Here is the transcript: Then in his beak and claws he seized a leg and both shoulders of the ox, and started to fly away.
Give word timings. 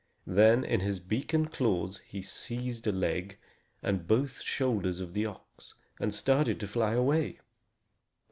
Then 0.25 0.63
in 0.63 0.79
his 0.79 0.99
beak 0.99 1.31
and 1.31 1.51
claws 1.53 1.99
he 2.07 2.23
seized 2.23 2.87
a 2.87 2.91
leg 2.91 3.37
and 3.83 4.07
both 4.07 4.41
shoulders 4.41 4.99
of 4.99 5.13
the 5.13 5.27
ox, 5.27 5.75
and 5.99 6.11
started 6.11 6.59
to 6.61 6.67
fly 6.67 6.93
away. 6.93 7.39